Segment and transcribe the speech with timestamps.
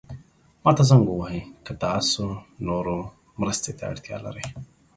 [0.63, 2.23] ما ته زنګ ووهئ که تاسو
[2.67, 2.97] نورو
[3.39, 4.45] مرستې ته اړتیا لرئ.